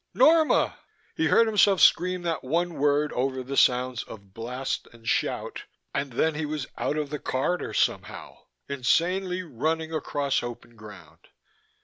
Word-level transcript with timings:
"Norma!" 0.15 0.79
He 1.15 1.27
heard 1.27 1.45
himself 1.45 1.79
scream 1.79 2.23
that 2.23 2.43
one 2.43 2.73
word 2.73 3.13
over 3.13 3.43
the 3.43 3.55
sounds 3.55 4.01
of 4.01 4.33
blast 4.33 4.87
and 4.91 5.07
shout, 5.07 5.65
and 5.93 6.13
then 6.13 6.33
he 6.33 6.43
was 6.43 6.65
out 6.75 6.97
of 6.97 7.11
the 7.11 7.19
corridor, 7.19 7.71
somehow, 7.71 8.35
insanely, 8.67 9.43
running 9.43 9.93
across 9.93 10.41
open 10.41 10.75
ground. 10.75 11.27